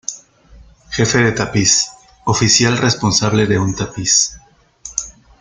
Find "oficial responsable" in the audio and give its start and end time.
2.25-3.45